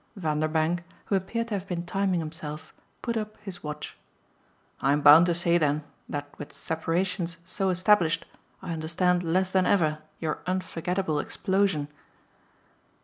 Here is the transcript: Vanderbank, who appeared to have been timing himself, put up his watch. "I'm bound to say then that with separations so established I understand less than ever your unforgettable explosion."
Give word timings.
Vanderbank, 0.17 0.83
who 1.05 1.15
appeared 1.15 1.49
to 1.49 1.53
have 1.53 1.67
been 1.67 1.85
timing 1.85 2.21
himself, 2.21 2.73
put 3.03 3.15
up 3.15 3.37
his 3.43 3.61
watch. 3.63 3.95
"I'm 4.81 5.01
bound 5.01 5.27
to 5.27 5.35
say 5.35 5.59
then 5.59 5.83
that 6.09 6.27
with 6.39 6.51
separations 6.53 7.37
so 7.45 7.69
established 7.69 8.25
I 8.63 8.73
understand 8.73 9.21
less 9.21 9.51
than 9.51 9.67
ever 9.67 9.99
your 10.17 10.39
unforgettable 10.47 11.19
explosion." 11.19 11.87